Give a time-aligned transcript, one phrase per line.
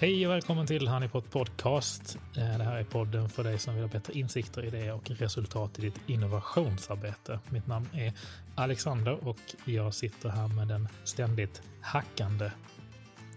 [0.00, 2.18] Hej och välkommen till Honeypot Podcast.
[2.36, 5.78] Eh, det här är podden för dig som vill ha bättre insikter, idéer och resultat
[5.78, 7.40] i ditt innovationsarbete.
[7.48, 8.12] Mitt namn är
[8.54, 12.50] Alexander och jag sitter här med den ständigt hackande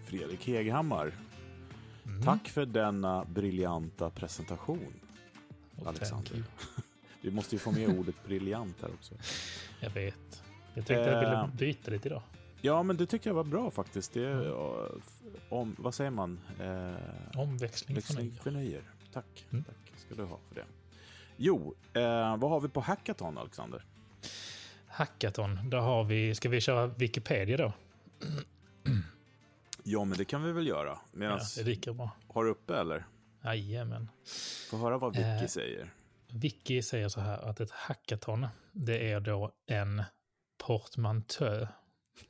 [0.06, 1.12] Fredrik Heghammar.
[2.06, 2.22] Mm.
[2.22, 4.92] Tack för denna briljanta presentation,
[5.76, 6.44] och Alexander.
[7.20, 9.14] Vi måste ju få med ordet briljant här också.
[9.80, 10.42] Jag vet.
[10.74, 12.22] Jag tänkte eh, jag ville byta lite idag.
[12.60, 14.12] Ja, men det tycker jag var bra faktiskt.
[14.12, 14.52] Det, mm.
[15.48, 16.40] Om, vad säger man?
[16.60, 18.32] Eh, Omväxling förnöjer.
[18.42, 18.82] förnöjer.
[19.12, 19.46] Tack.
[19.50, 19.64] Mm.
[19.64, 20.64] Tack ska du ha för det.
[21.36, 23.84] Jo, eh, vad har vi på Hackathon, Alexander?
[24.86, 27.72] Hackathon, där har vi, ska vi köra Wikipedia då?
[29.84, 30.98] Ja, men det kan vi väl göra.
[31.12, 32.10] Medans, ja, det lika bra.
[32.28, 33.06] Har du uppe eller?
[33.44, 34.08] Jajamän.
[34.70, 35.90] Få höra vad Wiki eh, säger.
[36.28, 40.02] Wiki säger så här att ett hackathon, det är då en
[40.66, 41.66] portmantö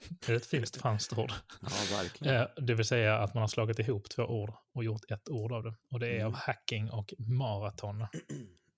[0.08, 1.32] det är ett fint franskt ord.
[1.60, 2.36] Ja, verkligen.
[2.36, 5.52] Eh, det vill säga att man har slagit ihop två ord och gjort ett ord
[5.52, 5.74] av det.
[5.90, 6.26] Och det är mm.
[6.26, 8.06] av hacking och maraton.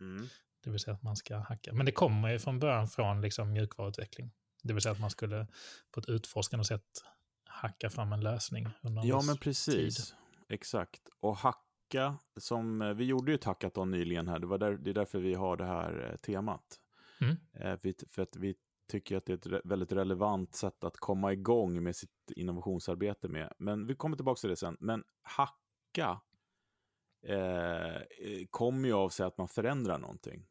[0.00, 0.28] Mm.
[0.64, 1.72] Det vill säga att man ska hacka.
[1.72, 4.30] Men det kommer ju från början från liksom mjukvaruutveckling.
[4.62, 5.46] Det vill säga att man skulle
[5.90, 6.82] på ett utforskande sätt
[7.44, 8.68] hacka fram en lösning.
[8.82, 9.96] Under ja, men precis.
[9.96, 10.16] Tid.
[10.48, 11.00] Exakt.
[11.20, 14.38] Och hacka, som eh, vi gjorde ju ett hackathon nyligen här.
[14.38, 16.80] Det, var där, det är därför vi har det här eh, temat.
[17.20, 17.36] Mm.
[18.08, 18.54] För att vi
[18.86, 23.52] tycker att det är ett väldigt relevant sätt att komma igång med sitt innovationsarbete med.
[23.58, 24.76] Men vi kommer tillbaka till det sen.
[24.80, 26.20] Men hacka
[27.22, 28.02] eh,
[28.50, 30.46] kommer ju av sig att man förändrar någonting.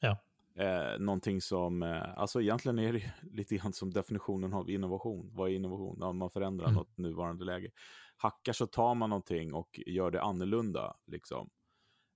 [0.00, 0.16] Ja.
[0.54, 5.30] Eh, någonting som, eh, alltså egentligen är det lite grann som definitionen av innovation.
[5.34, 5.96] Vad är innovation?
[6.00, 6.76] Ja, man förändrar mm.
[6.76, 7.70] något nuvarande läge.
[8.16, 10.96] Hackar så tar man någonting och gör det annorlunda.
[11.06, 11.50] Liksom.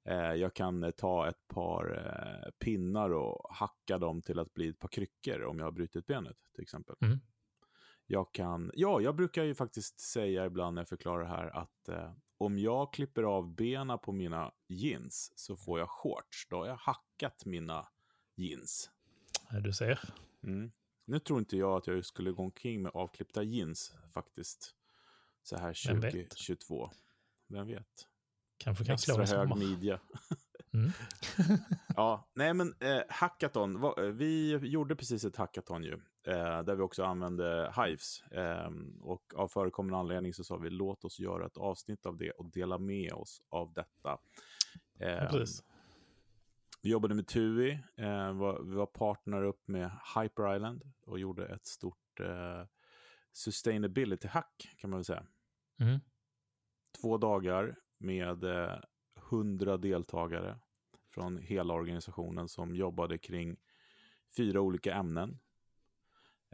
[0.04, 4.68] Eh, jag kan eh, ta ett par eh, pinnar och hacka dem till att bli
[4.68, 6.96] ett par kryckor om jag har brutit benet till exempel.
[7.00, 7.20] Mm.
[8.06, 11.88] Jag kan, ja, jag brukar ju faktiskt säga ibland när jag förklarar det här att
[11.88, 16.46] eh, om jag klipper av benen på mina jeans så får jag shorts.
[16.50, 17.88] Då har jag hackat mina
[18.34, 18.90] jeans.
[19.64, 20.00] Du ser.
[20.42, 20.72] Mm.
[21.04, 24.74] Nu tror inte jag att jag skulle gå omkring med avklippta jeans faktiskt.
[25.42, 26.90] Så här 2022.
[27.48, 28.08] Vem vet?
[28.64, 29.54] Kanske kan Extra hög samma.
[29.54, 30.00] midja.
[30.74, 30.90] Mm.
[31.96, 33.84] ja, nej men eh, hackathon.
[33.84, 35.92] Eh, vi gjorde precis ett hackathon ju.
[36.26, 38.22] Eh, där vi också använde Hives.
[38.22, 38.70] Eh,
[39.00, 42.50] och av förekommande anledning så sa vi låt oss göra ett avsnitt av det och
[42.50, 44.18] dela med oss av detta.
[44.98, 45.44] Ja, ehm,
[46.82, 47.70] vi jobbade med TUI.
[47.96, 48.32] Eh,
[48.64, 52.66] vi var partner upp med Hyper Island och gjorde ett stort eh,
[53.32, 55.26] sustainability-hack kan man väl säga.
[55.80, 56.00] Mm.
[57.00, 58.78] Två dagar med eh,
[59.14, 60.58] hundra deltagare
[61.06, 63.56] från hela organisationen som jobbade kring
[64.36, 65.38] fyra olika ämnen.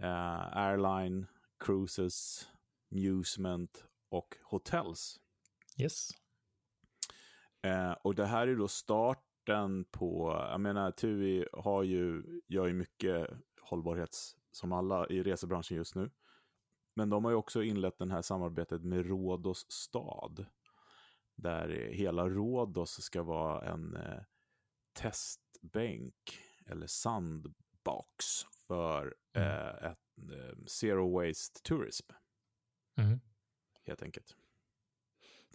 [0.02, 1.26] Uh, airline,
[1.58, 2.48] cruises,
[2.88, 5.20] musement och hotels.
[5.78, 6.10] Yes.
[7.66, 12.74] Uh, och det här är då starten på, jag menar TUI har ju, gör ju
[12.74, 13.30] mycket
[13.60, 16.10] hållbarhets, som alla i resebranschen just nu.
[16.94, 20.46] Men de har ju också inlett det här samarbetet med Rådos stad
[21.42, 24.22] där hela Rhodos ska vara en eh,
[24.92, 28.24] testbänk eller sandbox
[28.66, 29.48] för mm.
[29.48, 32.06] eh, ett eh, zero waste tourism.
[32.98, 33.20] Mm.
[33.86, 34.36] Helt enkelt.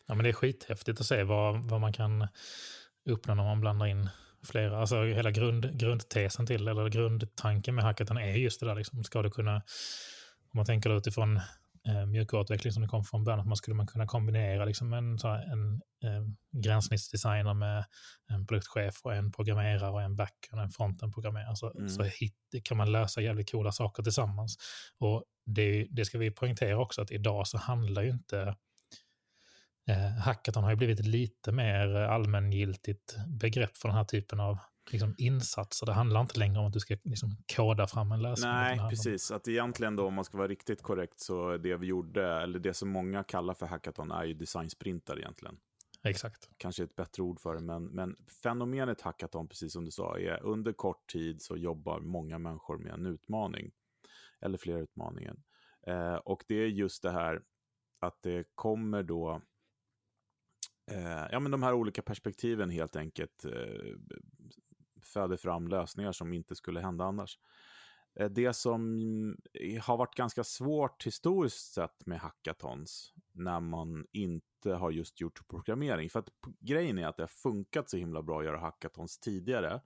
[0.06, 2.28] Ja, men det är skithäftigt att se vad, vad man kan
[3.06, 4.10] uppnå när man blandar in
[4.46, 9.04] flera, alltså hela grund, grundtesen till, eller grundtanken med hackathon är just det där, liksom,
[9.04, 11.40] ska du kunna, om man tänker utifrån
[11.88, 15.20] eh, mjukvaruutveckling som det kom från början, att man skulle man kunna kombinera liksom en,
[15.20, 16.24] så en eh,
[16.64, 17.86] gränssnittsdesigner med
[18.30, 21.56] en produktchef och en programmerare och en back och en fronten-programmerare.
[21.56, 21.90] Så, mm.
[21.90, 24.58] så hit, kan man lösa jävligt coola saker tillsammans.
[25.00, 28.56] Och det, det ska vi poängtera också, att idag så handlar ju inte
[29.90, 34.58] eh, hackathon har ju blivit lite mer allmängiltigt begrepp för den här typen av
[34.92, 35.86] liksom, insatser.
[35.86, 38.52] Det handlar inte längre om att du ska liksom, koda fram en lösning.
[38.52, 39.32] Nej, precis.
[39.32, 42.74] Att egentligen då, om man ska vara riktigt korrekt, så det vi gjorde, eller det
[42.74, 45.58] som många kallar för hackathon, är ju designsprintar egentligen.
[46.04, 46.50] Exakt.
[46.58, 50.44] Kanske ett bättre ord för det, men, men fenomenet hackathon, precis som du sa, är
[50.44, 53.72] under kort tid så jobbar många människor med en utmaning.
[54.42, 55.36] Eller flera utmaningar.
[55.88, 57.42] Eh, och det är just det här
[58.00, 59.42] att det kommer då
[60.92, 63.96] eh, ja, men de här olika perspektiven helt enkelt eh,
[65.08, 67.40] föder fram lösningar som inte skulle hända annars.
[68.20, 68.82] Eh, det som
[69.82, 76.10] har varit ganska svårt historiskt sett med hackathons när man inte har just gjort programmering.
[76.10, 76.30] För att
[76.60, 79.82] grejen är att det har funkat så himla bra att göra hackathons tidigare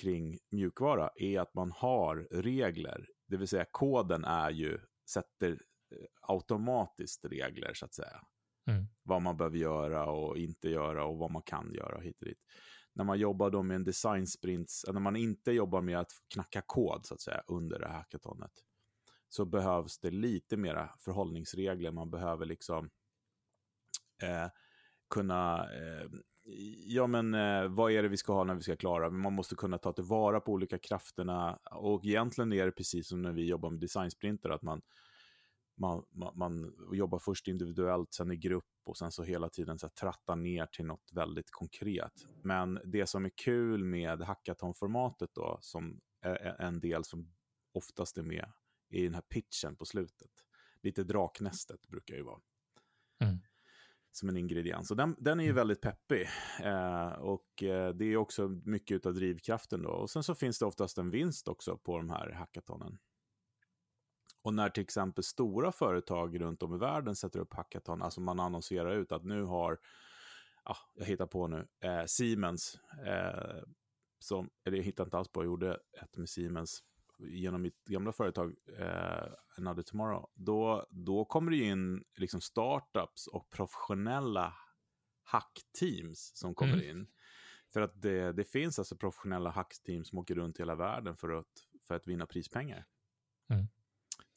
[0.00, 3.08] kring mjukvara är att man har regler.
[3.26, 4.78] Det vill säga koden är ju,
[5.10, 8.20] sätter eh, automatiskt regler så att säga.
[8.68, 8.86] Mm.
[9.02, 12.46] vad man behöver göra och inte göra och vad man kan göra hit och dit.
[12.96, 16.62] När man jobbar då med en design sprints, när man inte jobbar med att knacka
[16.62, 18.52] kod så att säga under det här hackathonet,
[19.28, 21.90] så behövs det lite mera förhållningsregler.
[21.90, 22.90] Man behöver liksom
[24.22, 24.48] eh,
[25.10, 26.08] kunna eh,
[26.86, 29.10] ja men eh, vad är det vi ska ha när vi ska klara?
[29.10, 33.32] Man måste kunna ta tillvara på olika krafterna och egentligen är det precis som när
[33.32, 34.82] vi jobbar med designsprinter, att man,
[35.76, 39.88] man, man, man jobbar först individuellt, sen i grupp och sen så hela tiden så
[39.88, 42.12] trattar ner till något väldigt konkret.
[42.42, 47.34] Men det som är kul med hackathon-formatet då, som är en del som
[47.72, 48.52] oftast är med,
[48.90, 50.30] är den här pitchen på slutet.
[50.82, 52.40] Lite draknästet brukar ju vara.
[53.20, 53.38] Mm
[54.16, 54.90] som en ingrediens.
[54.90, 55.56] Och den, den är ju mm.
[55.56, 56.28] väldigt peppig.
[56.62, 59.88] Eh, och eh, det är också mycket av drivkraften då.
[59.88, 62.98] Och sen så finns det oftast en vinst också på de här hackatonen.
[64.46, 68.40] Och när till exempel stora företag runt om i världen sätter upp hackathon, alltså man
[68.40, 69.78] annonserar ut att nu har,
[70.64, 73.62] ja, jag hittar på nu, eh, Siemens, eh,
[74.18, 76.82] som, eller jag hittar inte alls på, jag gjorde ett med Siemens
[77.18, 83.50] genom mitt gamla företag, eh, Another Tomorrow, då, då kommer det in liksom startups och
[83.50, 84.54] professionella
[85.22, 86.90] hackteams som kommer mm.
[86.90, 87.06] in.
[87.72, 91.38] För att det, det finns alltså professionella hackteams som åker runt i hela världen för
[91.38, 92.86] att, för att vinna prispengar.
[93.50, 93.66] Mm.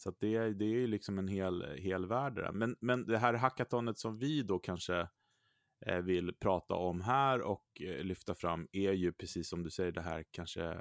[0.01, 2.51] Så det, det är liksom en hel, hel värld där.
[2.51, 5.07] Men, men det här hackatonet som vi då kanske
[5.85, 9.91] eh, vill prata om här och eh, lyfta fram är ju precis som du säger
[9.91, 10.77] det här kanske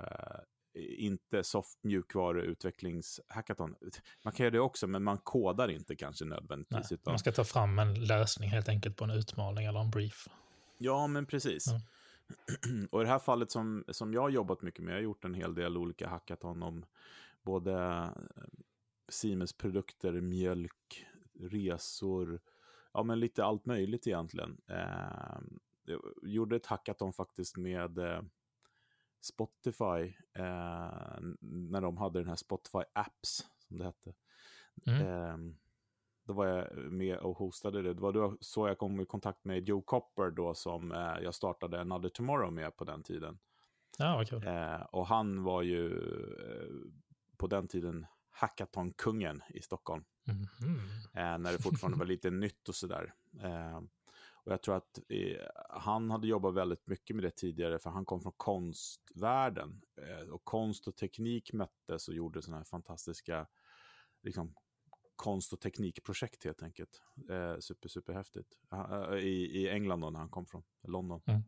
[0.78, 3.74] inte soft mjukvaruutvecklingshackathon.
[4.24, 6.90] Man kan göra det också, men man kodar inte kanske nödvändigtvis.
[6.90, 7.12] Nej, utan...
[7.12, 10.28] Man ska ta fram en lösning helt enkelt på en utmaning eller en brief.
[10.78, 11.66] Ja, men precis.
[11.68, 12.86] Mm.
[12.90, 15.24] Och i det här fallet som, som jag har jobbat mycket med, jag har gjort
[15.24, 16.84] en hel del olika hackathon om
[17.42, 18.12] både eh,
[19.08, 21.06] Siemens produkter, mjölk,
[21.40, 22.40] resor,
[22.92, 24.60] ja men lite allt möjligt egentligen.
[24.66, 25.40] Eh,
[25.84, 28.22] jag gjorde ett hackathon faktiskt med eh,
[29.20, 34.14] Spotify, eh, när de hade den här Spotify Apps, som det hette.
[34.86, 35.06] Mm.
[35.06, 35.54] Eh,
[36.24, 37.94] då var jag med och hostade det.
[37.94, 41.34] Det var då så jag kom i kontakt med Joe Copper då som eh, jag
[41.34, 43.38] startade Another Tomorrow med på den tiden.
[43.98, 44.46] Ja, vad kul.
[44.46, 45.98] Eh, och han var ju
[46.38, 46.90] eh,
[47.36, 48.06] på den tiden
[48.40, 50.04] hackathon-kungen i Stockholm.
[50.28, 51.38] Mm -hmm.
[51.38, 53.14] när det fortfarande var lite nytt och sådär.
[54.48, 58.04] Och jag tror att eh, han hade jobbat väldigt mycket med det tidigare, för han
[58.04, 59.82] kom från konstvärlden.
[59.96, 63.46] Eh, och konst och teknik möttes och gjorde sådana här fantastiska
[64.22, 64.54] liksom,
[65.16, 67.02] konst och teknikprojekt helt enkelt.
[67.30, 68.58] Eh, super, super häftigt.
[68.72, 71.20] Uh, i, I England då, när han kom från London.
[71.26, 71.42] Mm.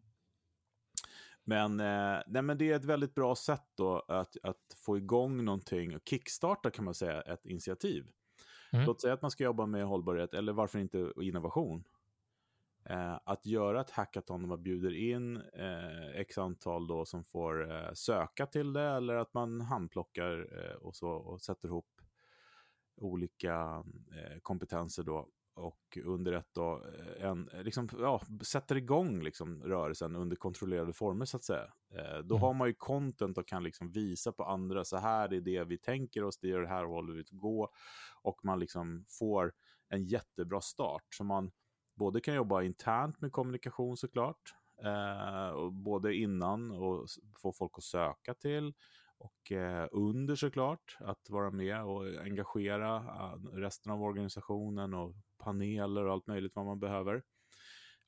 [1.51, 5.45] Men, eh, nej, men det är ett väldigt bra sätt då att, att få igång
[5.45, 8.07] någonting, och kickstarta kan man säga ett initiativ.
[8.73, 8.87] Mm.
[8.87, 11.85] Låt säga att man ska jobba med hållbarhet, eller varför inte innovation.
[12.85, 17.73] Eh, att göra ett hackathon där man bjuder in eh, x antal då som får
[17.73, 22.01] eh, söka till det eller att man handplockar eh, och, så, och sätter ihop
[22.97, 23.85] olika
[24.17, 26.85] eh, kompetenser då och under ett då,
[27.19, 31.73] eh, en, liksom, ja, sätter igång liksom, rörelsen under kontrollerade former så att säga.
[32.25, 32.43] då mm.
[32.43, 35.79] har man ju content och kan liksom visa på andra, så här är det vi
[35.79, 37.71] tänker oss, det är det här håller vi att gå
[38.23, 39.53] och man liksom får
[39.89, 41.05] en jättebra start.
[41.15, 41.51] Så man,
[41.97, 44.55] både kan jobba internt med kommunikation såklart,
[44.85, 47.07] eh, både innan och
[47.43, 48.75] få folk att söka till
[49.21, 56.05] och eh, under såklart att vara med och engagera uh, resten av organisationen och paneler
[56.05, 57.23] och allt möjligt vad man behöver.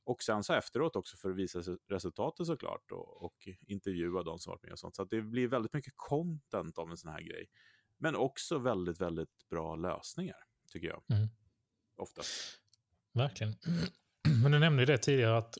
[0.05, 1.59] Och sen så efteråt också för att visa
[1.89, 4.95] resultatet såklart och, och intervjua de som varit med och sånt.
[4.95, 7.49] Så det blir väldigt mycket content av en sån här grej.
[7.97, 10.37] Men också väldigt, väldigt bra lösningar,
[10.71, 11.03] tycker jag.
[11.09, 11.27] Mm.
[11.95, 12.21] Ofta.
[13.13, 13.55] Verkligen.
[14.43, 15.57] Men du nämnde ju det tidigare att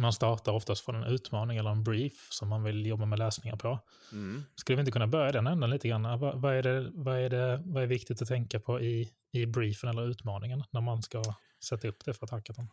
[0.00, 3.56] man startar oftast från en utmaning eller en brief som man vill jobba med lösningar
[3.56, 3.78] på.
[4.12, 4.42] Mm.
[4.54, 6.20] Skulle vi inte kunna börja den änden lite grann?
[6.20, 9.46] Vad, vad, är det, vad, är det, vad är viktigt att tänka på i, i
[9.46, 11.22] briefen eller utmaningen när man ska
[11.64, 12.68] sätta upp det för ett hackathon?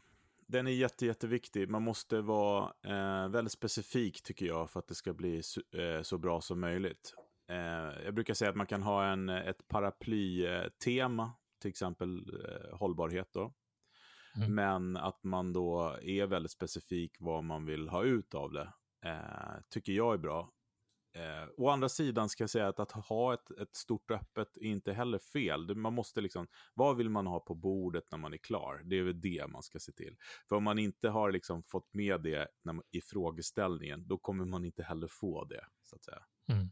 [0.48, 1.70] Den är jätte, jätteviktig.
[1.70, 6.02] Man måste vara eh, väldigt specifik tycker jag för att det ska bli så, eh,
[6.02, 7.14] så bra som möjligt.
[7.50, 13.30] Eh, jag brukar säga att man kan ha en, ett paraplytema, till exempel eh, hållbarhet.
[13.34, 13.54] Då.
[14.36, 14.56] Mm.
[14.56, 18.74] Men att man då är väldigt specifik vad man vill ha ut av det,
[19.06, 20.50] eh, tycker jag är bra.
[21.16, 24.66] Eh, å andra sidan ska jag säga att att ha ett, ett stort öppet är
[24.66, 25.76] inte heller fel.
[25.76, 28.82] Man måste liksom, vad vill man ha på bordet när man är klar?
[28.86, 30.16] Det är väl det man ska se till.
[30.50, 34.66] För om man inte har liksom fått med det man, i frågeställningen, då kommer man
[34.66, 36.24] inte heller få det, så att säga.
[36.50, 36.70] Mm.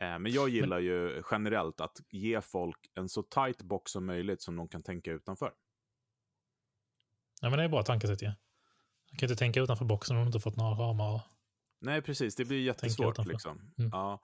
[0.00, 4.42] Eh, men jag gillar ju generellt att ge folk en så tight box som möjligt
[4.42, 5.52] som de kan tänka utanför.
[7.40, 8.26] Ja, men det är bra tankesätt ju.
[8.26, 8.34] Ja.
[9.10, 11.20] Du kan inte tänka utanför boxen om du inte fått några ramar.
[11.80, 12.36] Nej, precis.
[12.36, 13.26] Det blir jättesvårt.
[13.26, 13.72] Liksom.
[13.78, 13.90] Mm.
[13.92, 14.20] Ja.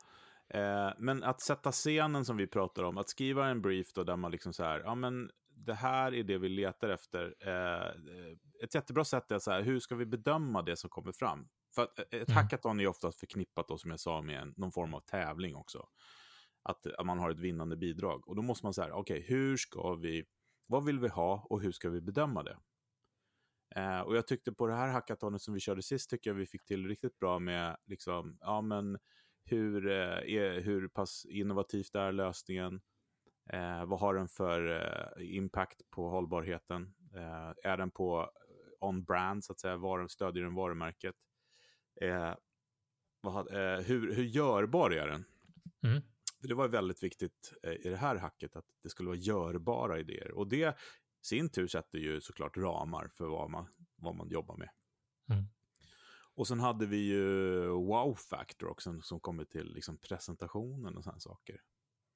[0.55, 4.17] Eh, men att sätta scenen som vi pratar om, att skriva en brief då där
[4.17, 7.35] man liksom så här, ja men det här är det vi letar efter.
[7.41, 7.91] Eh,
[8.65, 11.49] ett jättebra sätt är så här, hur ska vi bedöma det som kommer fram?
[11.75, 12.37] För att ett mm.
[12.37, 15.87] hackathon är ofta förknippat då, som jag sa, med en, någon form av tävling också.
[16.63, 18.29] Att, att man har ett vinnande bidrag.
[18.29, 20.25] Och då måste man säga, okej, okay, hur ska vi,
[20.67, 22.59] vad vill vi ha och hur ska vi bedöma det?
[23.77, 26.47] Eh, och jag tyckte på det här hackathonet som vi körde sist, tycker jag vi
[26.47, 28.99] fick till riktigt bra med, liksom, ja men,
[29.45, 32.81] hur, eh, hur pass innovativt är lösningen?
[33.53, 36.95] Eh, vad har den för eh, impact på hållbarheten?
[37.15, 38.31] Eh, är den på
[38.81, 39.77] on-brand, så att säga?
[39.77, 41.17] Var, stödjer den varumärket?
[42.01, 42.35] Eh,
[43.21, 43.53] vad,
[43.85, 45.25] hur, hur görbar är den?
[45.87, 46.03] Mm.
[46.41, 50.31] Det var väldigt viktigt i det här hacket att det skulle vara görbara idéer.
[50.31, 50.77] Och det
[51.23, 54.71] sin tur sätter ju såklart ramar för vad man, vad man jobbar med.
[55.31, 55.45] Mm.
[56.35, 61.21] Och sen hade vi ju wow factor också som kommer till liksom presentationen och sådana
[61.21, 61.61] saker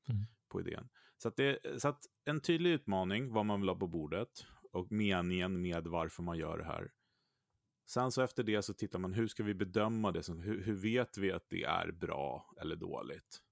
[0.09, 0.27] mm.
[0.49, 0.89] på idén.
[1.17, 4.93] Så, att det, så att en tydlig utmaning, vad man vill ha på bordet och
[4.93, 6.93] meningen med varför man gör det här.
[7.87, 10.29] Sen så efter det så tittar man, hur ska vi bedöma det?
[10.29, 13.43] Hur, hur vet vi att det är bra eller dåligt?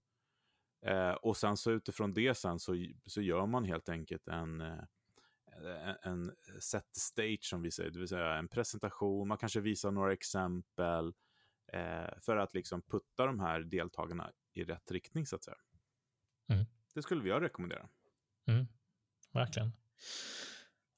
[0.86, 4.84] Eh, och sen så utifrån det sen så, så gör man helt enkelt en, eh,
[6.02, 10.12] en set stage som vi säger, det vill säga en presentation, man kanske visar några
[10.12, 11.12] exempel
[11.72, 15.56] eh, för att liksom putta de här deltagarna i rätt riktning så att säga.
[16.48, 16.64] Mm.
[16.94, 17.88] Det skulle jag rekommendera.
[18.46, 18.66] Mm.
[19.32, 19.72] Verkligen.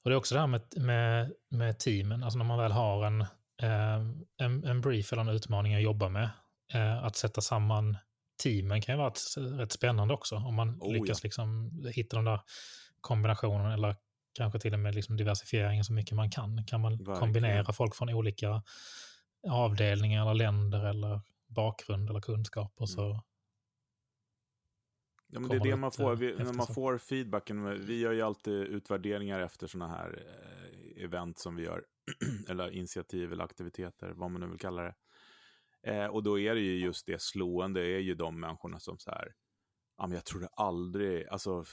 [0.03, 3.05] Och det är också det här med, med, med teamen, alltså när man väl har
[3.05, 3.21] en,
[3.61, 3.99] eh,
[4.37, 6.29] en, en brief eller en utmaning att jobba med,
[6.73, 7.97] eh, att sätta samman
[8.43, 11.27] teamen kan ju vara rätt spännande också, om man oh, lyckas ja.
[11.27, 12.41] liksom hitta de där
[13.01, 13.95] kombinationerna eller
[14.37, 16.65] kanske till och med liksom diversifieringen så mycket man kan.
[16.65, 17.19] Kan man Verkligen.
[17.19, 18.63] kombinera folk från olika
[19.47, 23.21] avdelningar eller länder eller bakgrund eller kunskaper så mm.
[25.29, 27.85] Ja, men det är det man får, vi, när man får feedbacken.
[27.85, 31.83] Vi gör ju alltid utvärderingar efter sådana här eh, event som vi gör.
[32.49, 34.95] eller initiativ eller aktiviteter, vad man nu vill kalla det.
[35.83, 39.11] Eh, och då är det ju just det slående, är ju de människorna som så
[39.11, 39.33] här,
[39.97, 41.65] ja men jag trodde aldrig, alltså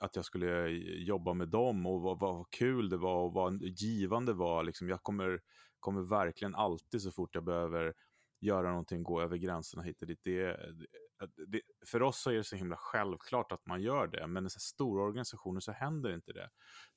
[0.00, 4.32] att jag skulle jobba med dem och vad, vad kul det var och vad givande
[4.32, 4.62] det var.
[4.62, 5.40] Liksom, jag kommer,
[5.80, 7.94] kommer verkligen alltid så fort jag behöver
[8.40, 10.20] göra någonting, gå över gränserna hit och dit.
[10.22, 10.56] Det,
[11.46, 14.50] det, för oss så är det så himla självklart att man gör det, men i
[14.50, 16.50] stora organisationer så händer inte det.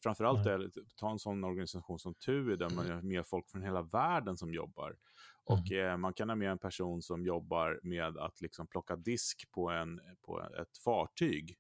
[0.04, 3.82] Framförallt är ta en sån organisation som TUI där man har med folk från hela
[3.82, 4.96] världen som jobbar.
[5.44, 5.92] Och mm.
[5.92, 9.70] eh, man kan ha med en person som jobbar med att liksom plocka disk på,
[9.70, 11.58] en, på ett fartyg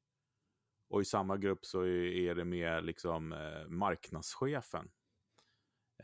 [0.91, 4.91] och i samma grupp så är det med liksom, eh, marknadschefen.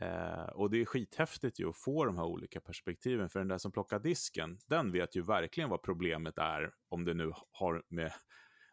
[0.00, 3.28] Eh, och det är skithäftigt ju att få de här olika perspektiven.
[3.28, 6.72] För den där som plockar disken, den vet ju verkligen vad problemet är.
[6.88, 8.12] Om det nu har med,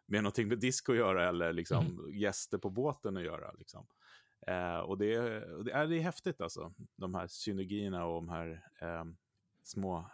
[0.06, 2.18] med någonting med disk att göra eller liksom mm.
[2.18, 3.52] gäster på båten att göra.
[3.52, 3.86] Liksom.
[4.46, 5.18] Eh, och det,
[5.64, 6.74] det, är, det är häftigt alltså.
[6.96, 9.04] De här synergierna och de här eh,
[9.62, 10.10] små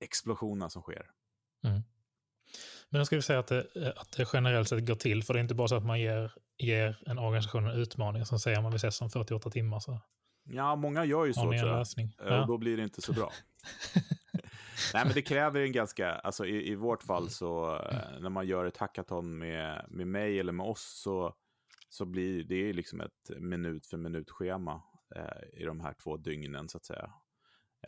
[0.00, 1.10] explosionerna som sker.
[1.64, 1.82] Mm.
[2.90, 5.42] Men jag skulle säga att det, att det generellt sett går till, för det är
[5.42, 8.72] inte bara så att man ger, ger en organisation en utmaning som säger att man
[8.72, 9.80] vill ses om 48 timmar.
[9.80, 10.00] Så.
[10.44, 11.86] Ja, många gör ju så, tror jag.
[12.18, 12.40] Ja.
[12.40, 13.32] Och då blir det inte så bra.
[14.94, 18.46] Nej, men det kräver en ganska, alltså i, i vårt fall så, eh, när man
[18.46, 21.34] gör ett hackathon med, med mig eller med oss så,
[21.88, 24.82] så blir det liksom ett minut för minut-schema
[25.16, 27.10] eh, i de här två dygnen så att säga.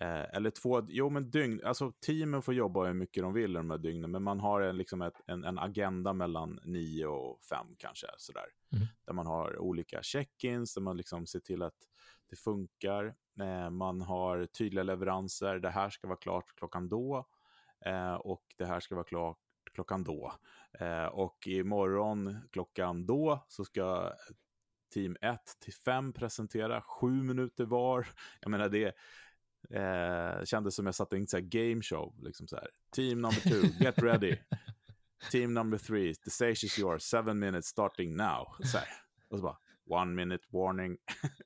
[0.00, 3.70] Eh, eller två, jo men dygn, alltså teamen får jobba hur mycket de vill de
[3.70, 7.66] här dygnen, men man har en, liksom ett, en, en agenda mellan nio och fem
[7.78, 8.46] kanske, sådär.
[8.72, 8.86] Mm.
[9.06, 11.76] Där man har olika check-ins, där man liksom ser till att
[12.30, 13.14] det funkar.
[13.40, 17.26] Eh, man har tydliga leveranser, det här ska vara klart klockan då,
[17.86, 19.38] eh, och det här ska vara klart
[19.74, 20.32] klockan då.
[20.78, 24.12] Eh, och imorgon klockan då så ska
[24.94, 28.06] team 1 till 5 presentera sju minuter var.
[28.40, 28.94] Jag menar det
[29.70, 32.14] Eh, kändes som jag satt i en game show.
[32.22, 32.68] Liksom så här.
[32.96, 34.36] Team number two, get ready.
[35.30, 38.46] Team number three, the stage is yours, seven minutes starting now.
[38.64, 38.88] Så här.
[39.28, 40.96] Och så bara, one minute warning.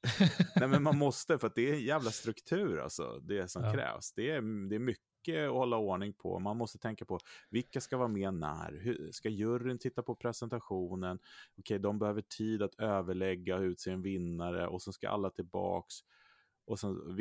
[0.57, 3.73] Nej men man måste, för att det är en jävla struktur alltså, det som ja.
[3.73, 4.13] krävs.
[4.13, 6.39] Det är, det är mycket att hålla ordning på.
[6.39, 7.19] Man måste tänka på
[7.51, 8.81] vilka ska vara med när.
[8.83, 11.17] Hur, ska juryn titta på presentationen?
[11.17, 15.31] Okej, okay, de behöver tid att överlägga och utse en vinnare och så ska alla
[15.31, 15.95] tillbaks
[16.67, 17.17] och sen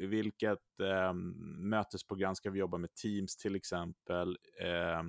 [0.00, 1.12] vilket eh,
[1.58, 4.38] mötesprogram ska vi jobba med Teams till exempel.
[4.60, 5.02] Eh,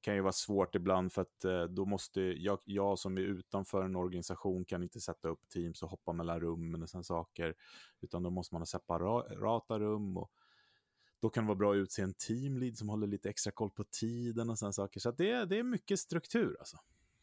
[0.00, 3.82] kan ju vara svårt ibland för att eh, då måste jag, jag som är utanför
[3.82, 7.54] en organisation kan inte sätta upp teams och hoppa mellan rummen och sådana saker.
[8.00, 10.32] Utan då måste man ha separata rum och
[11.20, 13.84] då kan det vara bra att utse en teamlead som håller lite extra koll på
[13.84, 15.00] tiden och sådana saker.
[15.00, 16.76] Så det, det är mycket struktur alltså.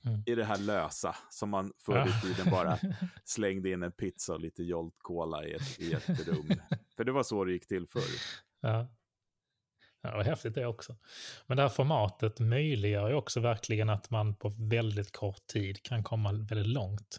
[0.07, 0.23] Mm.
[0.25, 2.79] I det här lösa, som man förr i tiden bara
[3.25, 6.49] slängde in en pizza och lite Jolt Cola i ett, i ett rum.
[6.95, 8.01] För det var så det gick till förr.
[8.61, 8.87] Ja.
[10.01, 10.95] Ja, häftigt det också.
[11.47, 16.03] Men det här formatet möjliggör ju också verkligen att man på väldigt kort tid kan
[16.03, 17.17] komma väldigt långt.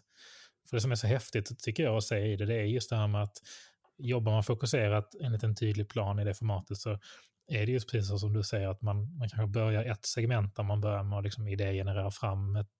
[0.69, 2.91] För det som är så häftigt tycker jag att se i det, det är just
[2.91, 3.43] det här med att
[3.99, 6.99] jobbar man fokuserat enligt en tydlig plan i det formatet så
[7.49, 10.63] är det just precis som du säger att man, man kanske börjar ett segment där
[10.63, 12.77] man börjar med att liksom idégenerera fram ett,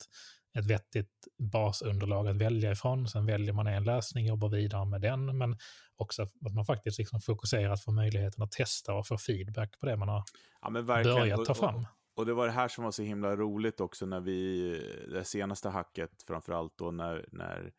[0.59, 3.09] ett vettigt basunderlag att välja ifrån.
[3.09, 5.57] Sen väljer man en lösning, jobbar vidare med den, men
[5.97, 9.97] också att man faktiskt liksom fokuserat får möjligheten att testa och få feedback på det
[9.97, 10.23] man har
[10.63, 11.75] ja, börjat ta fram.
[11.77, 11.85] Och,
[12.17, 14.71] och, det var det här som var så himla roligt också när vi,
[15.13, 17.73] det senaste hacket framförallt då när, när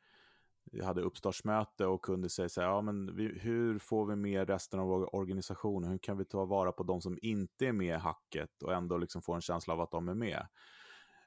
[0.83, 4.79] hade uppstartsmöte och kunde säga så här, ja, men vi, hur får vi med resten
[4.79, 5.91] av organisationen?
[5.91, 8.97] Hur kan vi ta vara på de som inte är med i hacket och ändå
[8.97, 10.47] liksom få en känsla av att de är med?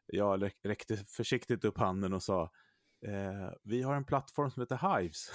[0.06, 2.42] Jag räckte försiktigt upp handen och sa,
[3.06, 5.30] eh, vi har en plattform som heter Hives.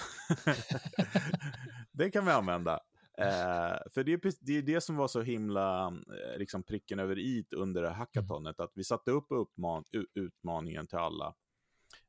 [1.91, 2.79] det kan vi använda.
[3.17, 7.19] Eh, för det är, det är det som var så himla eh, liksom pricken över
[7.19, 9.83] i under det hackatonet, att vi satte upp uppman,
[10.15, 11.33] utmaningen till alla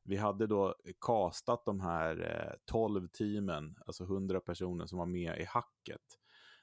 [0.09, 0.75] vi hade då
[1.05, 6.01] kastat de här eh, 12 teamen, alltså 100 personer som var med i hacket.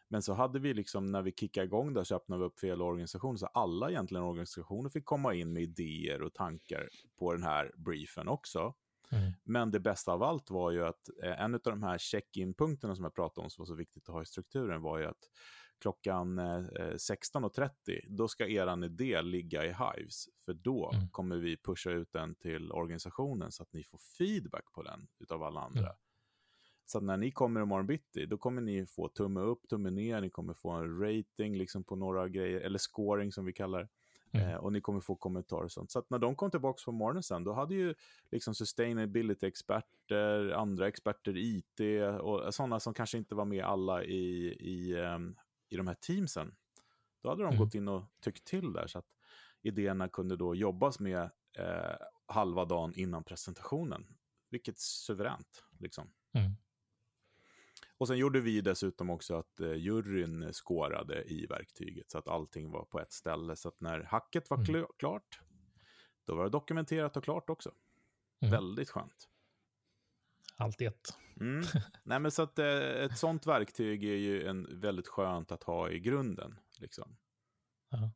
[0.08, 2.82] Men så hade vi liksom, när vi kickade igång där så öppnade vi upp fel
[2.82, 7.72] organisation, så alla egentligen organisationer fick komma in med idéer och tankar på den här
[7.76, 8.74] briefen också.
[9.12, 9.32] Mm.
[9.44, 13.04] Men det bästa av allt var ju att eh, en av de här check-in-punkterna som
[13.04, 15.30] jag pratade om som var så viktigt att ha i strukturen var ju att
[15.78, 20.28] klockan 16.30, eh, då ska er idé ligga i Hives.
[20.44, 21.08] För då mm.
[21.08, 25.42] kommer vi pusha ut den till organisationen så att ni får feedback på den utav
[25.42, 25.80] alla andra.
[25.80, 25.96] Mm.
[26.86, 30.20] Så att när ni kommer imorgon bitti, då kommer ni få tumme upp, tumme ner,
[30.20, 33.88] ni kommer få en rating liksom på några grejer, eller scoring som vi kallar.
[34.30, 34.48] Mm.
[34.48, 35.90] Eh, och ni kommer få kommentarer och sånt.
[35.90, 37.94] Så att när de kom tillbaka på morgonen sen, då hade ju
[38.30, 41.80] liksom sustainability-experter, andra experter, IT
[42.20, 45.36] och sådana som kanske inte var med alla i, i um,
[45.68, 46.56] i de här teamsen,
[47.22, 47.58] då hade de mm.
[47.58, 49.08] gått in och tyckt till där så att
[49.62, 54.06] idéerna kunde då jobbas med eh, halva dagen innan presentationen.
[54.50, 56.12] Vilket suveränt, liksom.
[56.32, 56.52] Mm.
[57.98, 62.70] Och sen gjorde vi dessutom också att eh, juryn skårade i verktyget så att allting
[62.70, 63.56] var på ett ställe.
[63.56, 64.86] Så att när hacket var mm.
[64.98, 65.40] klart,
[66.24, 67.72] då var det dokumenterat och klart också.
[68.40, 68.52] Mm.
[68.52, 69.28] Väldigt skönt.
[70.56, 71.18] Allt i ett.
[71.40, 71.64] Mm.
[72.04, 75.90] Nej, men så att, eh, ett sånt verktyg är ju en, väldigt skönt att ha
[75.90, 76.58] i grunden.
[76.78, 77.16] Liksom.
[77.90, 78.10] Ja.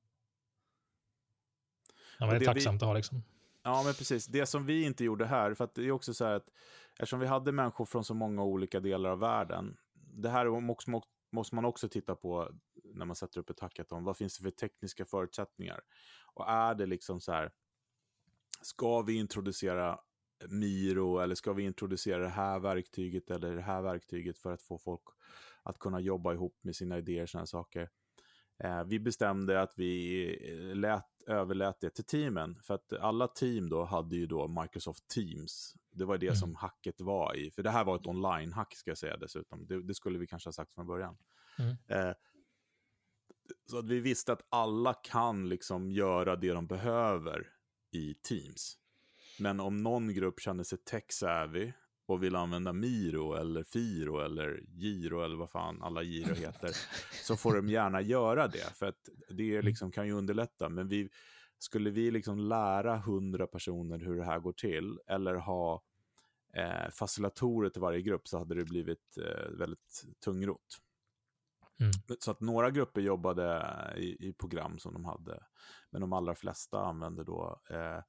[2.18, 3.22] Ja, men det är tacksamt vi, att ha liksom.
[3.62, 4.26] Ja, men precis.
[4.26, 6.50] Det som vi inte gjorde här, för det är också så här att
[6.92, 10.90] eftersom vi hade människor från så många olika delar av världen, det här måste,
[11.33, 12.50] måste man också titta på
[12.94, 14.05] när man sätter upp ett hackathon.
[14.05, 15.81] Vad finns det för tekniska förutsättningar?
[16.35, 17.53] Och är det liksom så här,
[18.62, 20.00] ska vi introducera
[20.48, 24.79] Miro eller ska vi introducera det här verktyget eller det här verktyget för att få
[24.79, 25.03] folk
[25.62, 27.88] att kunna jobba ihop med sina idéer och sådana saker.
[28.64, 33.68] Eh, vi bestämde att vi eh, lät, överlät det till teamen för att alla team
[33.68, 35.74] då hade ju då Microsoft Teams.
[35.90, 36.37] Det var det mm.
[36.37, 39.66] som hacket var i, för det här var ett online-hack ska jag säga dessutom.
[39.66, 41.16] Det, det, skulle vi kanske ha sagt från början.
[41.59, 41.76] Mm.
[41.87, 42.14] Eh,
[43.70, 47.46] så att vi visste att alla kan liksom göra det de behöver
[47.92, 48.80] i Teams.
[49.38, 51.73] Men om någon grupp känner sig tech-savvy
[52.07, 56.71] och vill använda Miro eller Firo eller Giro eller vad fan alla Giro heter,
[57.25, 58.77] så får de gärna göra det.
[58.77, 59.64] För att det mm.
[59.64, 60.69] liksom kan ju underlätta.
[60.69, 61.09] Men vi,
[61.59, 65.83] skulle vi liksom lära hundra personer hur det här går till eller ha
[66.55, 70.79] eh, facilitatorer till varje grupp så hade det blivit eh, väldigt tungrot.
[71.81, 71.93] Mm.
[72.21, 73.66] Så att några grupper jobbade
[73.97, 75.43] i, i, program som de hade,
[75.90, 78.03] men de allra flesta använde då eh,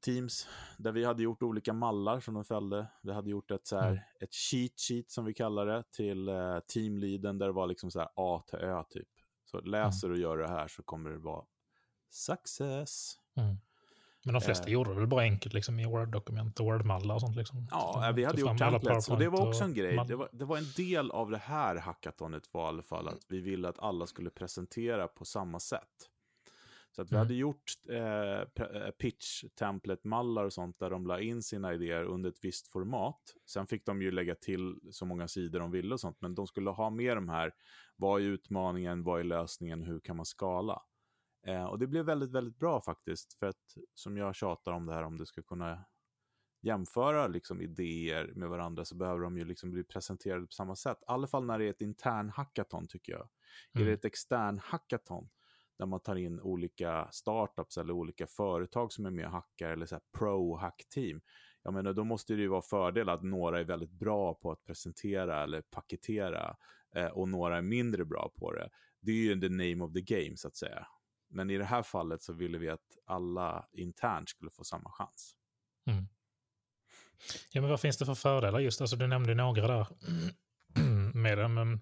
[0.00, 2.86] Teams, där vi hade gjort olika mallar som de följde.
[3.02, 4.02] Vi hade gjort ett, så här, mm.
[4.20, 7.98] ett cheat sheet som vi kallar det till uh, teamleaden där det var liksom så
[7.98, 9.08] här A till Ö typ.
[9.44, 10.14] Så läser mm.
[10.16, 11.44] och gör det här så kommer det vara
[12.10, 13.14] success.
[13.36, 13.56] Mm.
[14.24, 14.72] Men de flesta eh.
[14.72, 17.36] gjorde det väl bara enkelt liksom, i Word-dokument och Word-mallar och sånt.
[17.36, 17.68] Liksom.
[17.70, 20.04] Ja, vi hade gjort templates och det var också en grej.
[20.08, 23.26] Det var, det var, en del av det här hackatonet var i alla fall att
[23.28, 26.10] vi ville att alla skulle presentera på samma sätt.
[26.96, 27.26] Så att vi mm.
[27.26, 32.30] hade gjort eh, eh, pitch template-mallar och sånt där de la in sina idéer under
[32.30, 33.20] ett visst format.
[33.46, 36.46] Sen fick de ju lägga till så många sidor de ville och sånt, men de
[36.46, 37.52] skulle ha med de här,
[37.96, 40.82] vad är utmaningen, vad är lösningen, hur kan man skala?
[41.46, 43.34] Eh, och det blev väldigt, väldigt bra faktiskt.
[43.34, 45.84] För att som jag tjatar om det här, om du ska kunna
[46.62, 50.98] jämföra liksom, idéer med varandra så behöver de ju liksom bli presenterade på samma sätt.
[51.00, 53.28] I alla fall när det är ett intern hackathon tycker jag.
[53.74, 53.86] Mm.
[53.86, 55.28] Är det ett extern hackathon
[55.78, 59.86] där man tar in olika startups eller olika företag som är med och hackar eller
[59.86, 61.20] så pro-hack-team.
[61.62, 64.64] Jag menar, då måste det ju vara fördel att några är väldigt bra på att
[64.64, 66.56] presentera eller paketera
[66.96, 68.70] eh, och några är mindre bra på det.
[69.00, 70.86] Det är ju the name of the game så att säga.
[71.28, 75.36] Men i det här fallet så ville vi att alla internt skulle få samma chans.
[75.86, 76.08] Mm.
[77.52, 78.80] Ja, men vad finns det för fördelar just?
[78.80, 79.86] Alltså, du nämnde några där
[81.14, 81.80] med det, men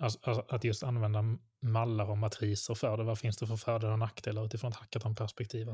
[0.00, 1.22] alltså, alltså, att just använda
[1.64, 3.04] mallar och matriser för det.
[3.04, 5.68] Vad finns det för fördelar och nackdelar utifrån ett hackathon-perspektiv?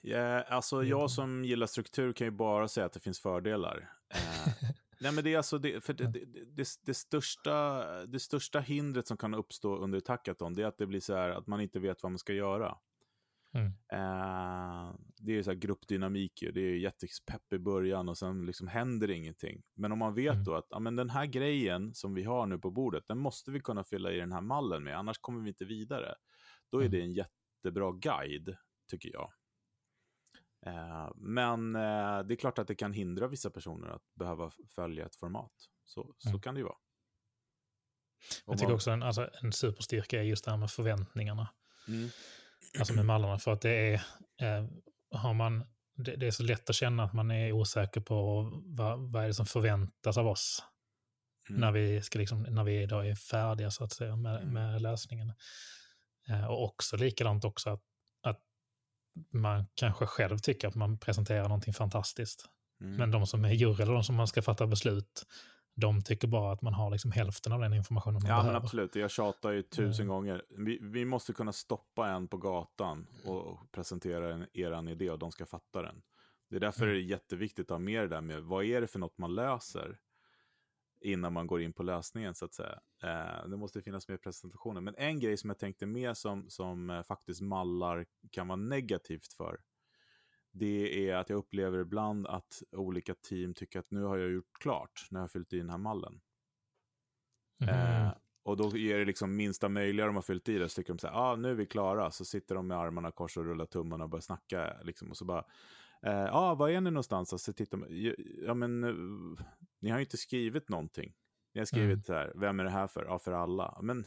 [0.00, 0.88] Ja, alltså mm.
[0.88, 3.90] jag som gillar struktur kan ju bara säga att det finns fördelar.
[4.14, 4.52] Eh,
[5.00, 6.24] nej, men det är alltså det, för det, det,
[6.56, 10.78] det, det, största, det största hindret som kan uppstå under ett hackathon, det är att
[10.78, 12.76] det blir så här att man inte vet vad man ska göra.
[13.54, 13.66] Mm.
[13.66, 19.10] Eh, det är så här gruppdynamik, det är jättepepp i början och sen liksom händer
[19.10, 19.62] ingenting.
[19.74, 20.44] Men om man vet mm.
[20.44, 23.50] då att ja, men den här grejen som vi har nu på bordet, den måste
[23.50, 26.14] vi kunna fylla i den här mallen med, annars kommer vi inte vidare.
[26.70, 26.92] Då är mm.
[26.92, 28.56] det en jättebra guide,
[28.90, 29.32] tycker jag.
[30.66, 35.06] Eh, men eh, det är klart att det kan hindra vissa personer att behöva följa
[35.06, 35.52] ett format.
[35.84, 36.40] Så, så mm.
[36.40, 36.78] kan det ju vara.
[38.46, 41.48] Jag tycker också en, alltså, en superstyrka är just det här med förväntningarna.
[41.88, 42.08] Mm.
[42.78, 43.94] Alltså med mallarna, för att det är,
[44.40, 44.66] eh,
[45.10, 45.64] har man,
[45.96, 49.26] det, det, är så lätt att känna att man är osäker på vad, vad är
[49.26, 50.64] det som förväntas av oss.
[51.48, 51.60] Mm.
[51.60, 54.52] När, vi ska liksom, när vi idag är färdiga så att säga med, mm.
[54.52, 55.32] med läsningen.
[56.28, 57.82] Eh, och också likadant också att
[59.32, 62.44] man kanske själv tycker att man presenterar någonting fantastiskt.
[62.80, 62.96] Mm.
[62.96, 65.26] Men de som är jury eller de som man ska fatta beslut,
[65.74, 68.48] de tycker bara att man har liksom hälften av den informationen man ja, behöver.
[68.48, 68.94] Ja, men absolut.
[68.94, 70.08] Jag tjatar ju tusen mm.
[70.08, 70.42] gånger.
[70.48, 75.32] Vi, vi, måste kunna stoppa en på gatan och presentera en, eran idé och de
[75.32, 76.02] ska fatta den.
[76.50, 76.94] Det är därför mm.
[76.94, 79.34] det är jätteviktigt att ha med det där med vad är det för något man
[79.34, 79.98] löser
[81.00, 82.80] innan man går in på lösningen så att säga.
[83.02, 84.84] Eh, det måste finnas med i presentationen.
[84.84, 89.32] Men en grej som jag tänkte med som, som eh, faktiskt mallar kan vara negativt
[89.32, 89.60] för,
[90.52, 94.52] det är att jag upplever ibland att olika team tycker att nu har jag gjort
[94.60, 96.20] klart när jag har fyllt i den här mallen.
[97.62, 97.74] Mm.
[98.06, 98.12] Eh,
[98.44, 100.98] och då är det liksom minsta möjliga de har fyllt i det, så tycker de
[100.98, 103.66] så här, ah, nu är vi klara, så sitter de med armarna kors och rullar
[103.66, 105.44] tummarna och börjar snacka, liksom, och så bara,
[106.02, 107.32] Ja, eh, ah, var är ni någonstans?
[107.32, 107.78] Alltså, titta,
[108.46, 108.94] ja, men, eh,
[109.80, 111.12] ni har ju inte skrivit någonting.
[111.54, 112.02] Ni har skrivit mm.
[112.02, 113.04] så här, vem är det här för?
[113.04, 113.78] Ja, för alla.
[113.82, 114.06] Men,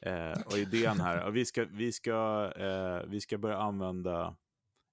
[0.00, 4.36] eh, och idén här, vi, ska, vi, ska, eh, vi ska börja använda,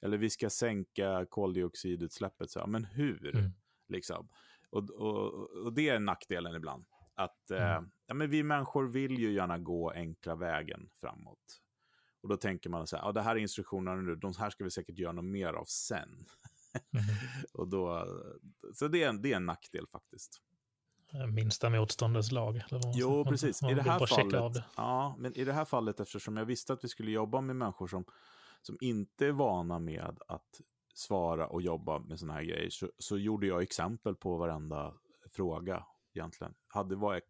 [0.03, 2.51] eller vi ska sänka koldioxidutsläppet.
[2.51, 3.35] Så, men hur?
[3.35, 3.51] Mm.
[3.87, 4.29] Liksom.
[4.69, 5.33] Och, och,
[5.65, 6.85] och, det är nackdelen ibland.
[7.15, 7.91] Att eh, mm.
[8.07, 11.61] ja, men vi människor vill ju gärna gå enkla vägen framåt.
[12.21, 14.63] Och då tänker man så här, ja, det här är instruktionerna nu, de här ska
[14.63, 16.25] vi säkert göra något mer av sen.
[16.91, 17.05] Mm.
[17.53, 18.07] och då,
[18.73, 20.41] så det är, en, det är en nackdel faktiskt.
[21.33, 22.63] Minsta motståndets lag.
[22.95, 23.61] jo, precis.
[23.61, 24.65] Man, I det här fallet, det.
[24.77, 27.87] Ja, men i det här fallet, eftersom jag visste att vi skulle jobba med människor
[27.87, 28.05] som,
[28.65, 30.61] som inte är vana med att
[30.93, 34.93] svara och jobba med sådana här grejer, så, så gjorde jag exempel på varenda
[35.29, 36.53] fråga egentligen.
[36.67, 37.21] Hade var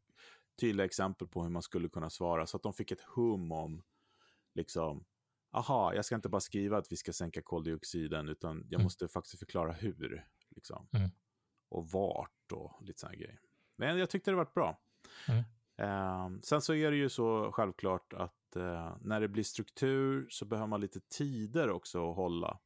[0.61, 3.83] tydliga exempel på hur man skulle kunna svara, så att de fick ett hum om
[4.53, 5.05] liksom,
[5.51, 8.83] aha, jag ska inte bara skriva att vi ska sänka koldioxiden, utan jag mm.
[8.83, 10.27] måste faktiskt förklara hur.
[10.49, 10.87] Liksom.
[10.91, 11.09] Mm.
[11.69, 13.39] Och vart och lite sådana grejer.
[13.75, 14.79] Men jag tyckte det var bra.
[15.27, 15.43] Mm.
[15.77, 20.45] Eh, sen så är det ju så självklart att eh, när det blir struktur så
[20.45, 22.59] behöver man lite tider också att hålla.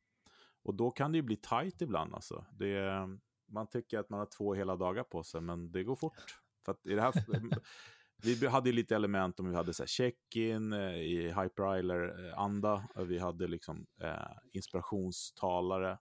[0.63, 2.13] Och då kan det ju bli tajt ibland.
[2.13, 2.45] Alltså.
[2.51, 3.07] Det,
[3.47, 6.35] man tycker att man har två hela dagar på sig, men det går fort.
[6.65, 7.13] För att i det här,
[8.23, 12.87] vi hade lite element om vi hade check-in eh, i hyper-reiler-anda.
[12.95, 15.97] Vi hade liksom eh, inspirationstalare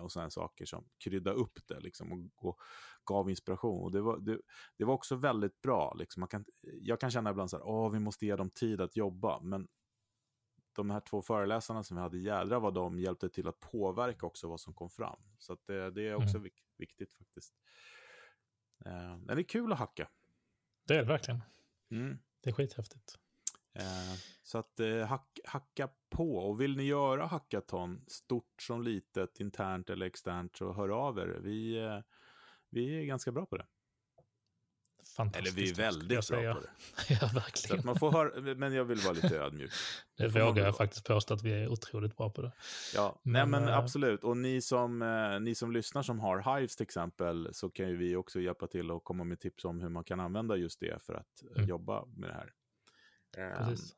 [0.00, 2.60] och sådana saker som kryddade upp det liksom, och, och
[3.04, 3.82] gav inspiration.
[3.82, 4.40] Och det var, det,
[4.78, 5.94] det var också väldigt bra.
[5.94, 6.20] Liksom.
[6.20, 8.96] Man kan, jag kan känna ibland så här, åh, vi måste ge dem tid att
[8.96, 9.40] jobba.
[9.40, 9.68] Men
[10.72, 14.48] de här två föreläsarna som vi hade, jädra vad de hjälpte till att påverka också
[14.48, 15.20] vad som kom fram.
[15.38, 16.50] Så det, det, är också mm.
[16.78, 17.54] viktigt faktiskt.
[18.84, 20.08] Eh, det är kul att hacka.
[20.86, 21.40] Det är det verkligen.
[21.90, 22.18] Mm.
[22.40, 23.18] Det är skithäftigt.
[23.74, 26.36] Eh, så att eh, hack, hacka på.
[26.36, 31.38] Och vill ni göra hackathon, stort som litet, internt eller externt, så hör av er.
[31.42, 31.98] Vi, eh,
[32.70, 33.66] vi är ganska bra på det.
[35.18, 36.70] Eller vi är väldigt bra på det.
[37.20, 37.82] ja, verkligen.
[37.82, 39.70] Så man får höra, men jag vill vara lite ödmjuk.
[40.16, 42.52] det vågar jag faktiskt påstå att vi är otroligt bra på det.
[42.94, 43.78] Ja, men, nej, men äh...
[43.78, 44.24] absolut.
[44.24, 47.96] Och ni som, eh, ni som lyssnar som har Hives till exempel, så kan ju
[47.96, 51.02] vi också hjälpa till och komma med tips om hur man kan använda just det
[51.02, 51.68] för att mm.
[51.68, 52.52] jobba med det här.
[53.34, 53.94] Precis.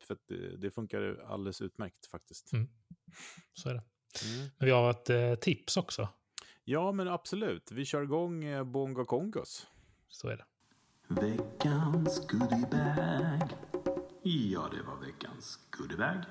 [0.00, 2.52] för det, det, funkar alldeles utmärkt faktiskt.
[2.52, 2.68] Mm.
[3.52, 3.82] Så är det.
[4.24, 4.50] Mm.
[4.58, 6.08] Men vi har ett eh, tips också.
[6.64, 7.72] Ja, men absolut.
[7.72, 9.66] Vi kör igång eh, Bonga Kongos.
[10.08, 10.44] Så är det.
[11.08, 13.48] Veckans goodiebag.
[14.22, 16.24] Ja, det var veckans goodiebag.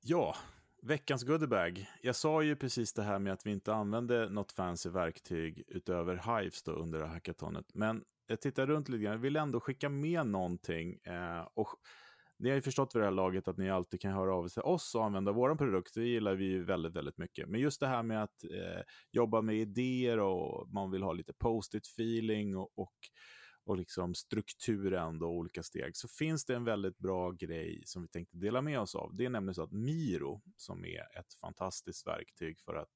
[0.00, 0.36] Ja,
[0.82, 1.86] veckans goodiebag.
[2.02, 6.40] Jag sa ju precis det här med att vi inte använde något fancy verktyg utöver
[6.40, 7.74] Hives då under hackatonet.
[7.74, 10.98] Men jag tittar runt lite grann, jag vill ändå skicka med någonting.
[11.04, 11.68] Eh, och
[12.38, 14.48] ni har ju förstått vid det här laget att ni alltid kan höra av er
[14.48, 15.94] till oss och använda vår produkt.
[15.94, 17.48] Det gillar vi ju väldigt, väldigt mycket.
[17.48, 21.32] Men just det här med att eh, jobba med idéer och man vill ha lite
[21.32, 22.94] post-it feeling och, och,
[23.64, 28.08] och liksom struktur ändå, olika steg, så finns det en väldigt bra grej som vi
[28.08, 29.16] tänkte dela med oss av.
[29.16, 32.90] Det är nämligen så att Miro, som är ett fantastiskt verktyg för att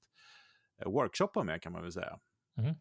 [0.82, 2.18] eh, workshoppa med, kan man väl säga.
[2.58, 2.74] Mm.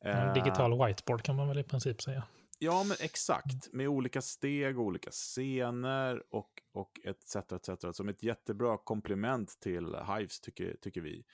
[0.00, 2.24] En digital whiteboard kan man väl i princip säga.
[2.58, 3.72] Ja, men exakt.
[3.72, 7.36] Med olika steg, olika scener och, och etc.
[7.36, 7.96] etc.
[7.96, 11.12] Som ett jättebra komplement till Hives, tycker, tycker vi.
[11.14, 11.24] Mm.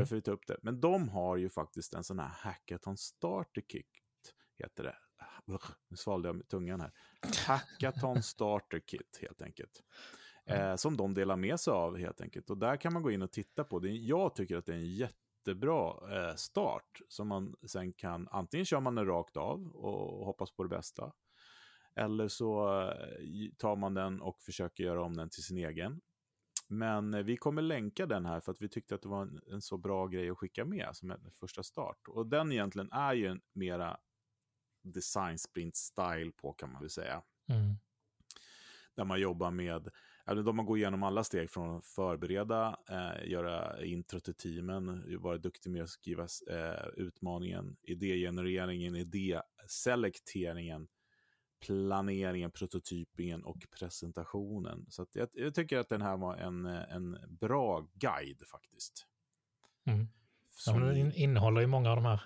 [0.00, 0.56] Därför vi tar upp det.
[0.62, 3.86] Men de har ju faktiskt en sån här Hackathon Starter Kit,
[4.58, 4.96] heter det.
[5.88, 6.92] Nu svalde jag tungan här.
[7.46, 9.82] Hackathon Starter Kit, helt enkelt.
[10.46, 12.50] Eh, som de delar med sig av, helt enkelt.
[12.50, 13.78] Och där kan man gå in och titta på.
[13.78, 13.88] Det.
[13.88, 18.66] Jag tycker att det är en jätte jättebra eh, start som man sen kan, antingen
[18.66, 21.12] kör man den rakt av och hoppas på det bästa.
[21.94, 26.00] Eller så eh, tar man den och försöker göra om den till sin egen.
[26.68, 29.40] Men eh, vi kommer länka den här för att vi tyckte att det var en,
[29.46, 32.08] en så bra grej att skicka med som en första start.
[32.08, 33.98] Och den egentligen är ju en mera
[34.82, 37.22] design sprint style på kan man väl säga.
[37.48, 37.74] Mm.
[38.94, 39.90] Där man jobbar med
[40.34, 45.38] de man går igenom alla steg från att förbereda, eh, göra intro till teamen, vara
[45.38, 50.88] duktig med att skriva eh, utmaningen, idégenereringen, idéselekteringen,
[51.66, 54.86] planeringen, prototypingen och presentationen.
[54.88, 59.06] Så jag, jag, tycker att den här var en, en bra guide faktiskt.
[59.86, 60.08] Mm.
[60.66, 62.20] Ja, den innehåller ju många av de här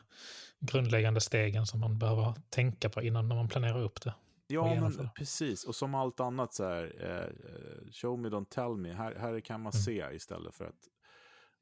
[0.60, 4.14] grundläggande stegen som man behöver tänka på innan man planerar upp det.
[4.50, 5.64] Ja, men precis.
[5.64, 8.92] Och som allt annat så här, eh, show me, don't tell me.
[8.92, 9.82] Här, här kan man mm.
[9.82, 10.88] se istället för att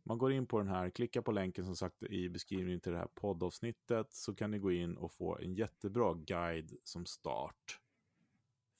[0.02, 2.98] man går in på den här, klickar på länken som sagt i beskrivningen till det
[2.98, 7.80] här poddavsnittet så kan ni gå in och få en jättebra guide som start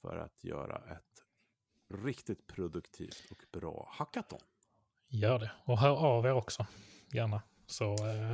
[0.00, 1.24] för att göra ett
[2.04, 4.40] riktigt produktivt och bra hackathon.
[5.08, 5.50] Gör det.
[5.64, 6.66] Och hör av er också,
[7.12, 8.32] gärna, så eh,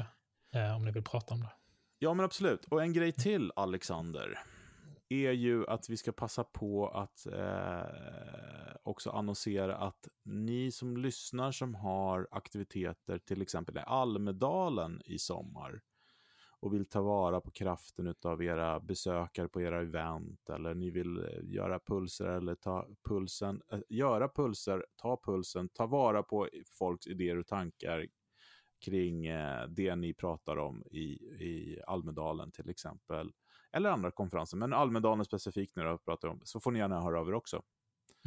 [0.62, 1.52] eh om ni vill prata om det.
[1.98, 2.64] Ja, men absolut.
[2.64, 4.38] Och en grej till, Alexander
[5.14, 11.53] är ju att vi ska passa på att eh, också annonsera att ni som lyssnar
[11.53, 15.83] som har aktiviteter, till exempel i Almedalen i sommar,
[16.61, 21.18] och vill ta vara på kraften av era besökare på era event, eller ni vill
[21.18, 26.48] eh, göra pulser eller ta pulsen, äh, göra pulser, ta pulsen, ta vara på
[26.79, 28.07] folks idéer och tankar
[28.85, 31.05] kring eh, det ni pratar om i,
[31.44, 33.33] i Almedalen till exempel
[33.74, 37.20] eller andra konferenser, men Almedalen specifikt när jag pratar om, så får ni gärna höra
[37.20, 37.62] av er också.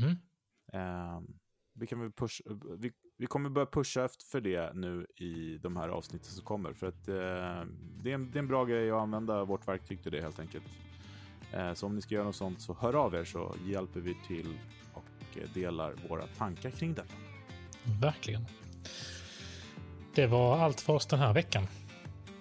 [0.02, 0.12] Mm.
[0.76, 1.22] Uh,
[1.74, 2.42] vi, kan väl push,
[2.78, 6.88] vi, vi kommer börja pusha för det nu i de här avsnitten som kommer, för
[6.88, 10.12] att uh, det, är en, det är en bra grej att använda vårt verktyg till
[10.12, 10.66] det helt enkelt.
[11.54, 14.18] Uh, så om ni ska göra något sånt så hör av er så hjälper vi
[14.28, 14.60] till
[14.94, 17.06] och delar våra tankar kring det.
[18.02, 18.46] Verkligen.
[20.16, 21.68] Det var allt för oss den här veckan.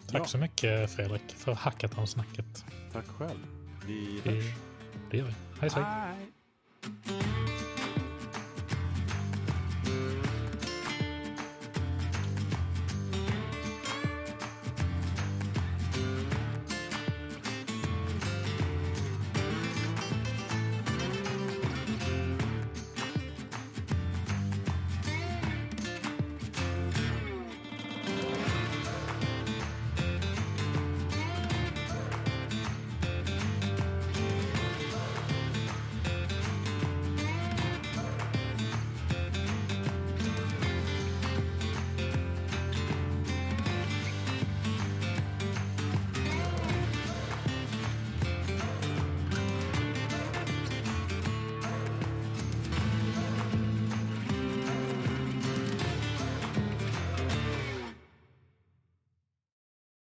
[0.09, 0.25] Tack ja.
[0.25, 2.65] så mycket Fredrik för hackathon-snacket.
[2.93, 3.39] Tack själv.
[3.87, 4.45] Vi hörs.
[5.11, 5.35] Det gör vi.
[5.61, 6.06] Hej, hej.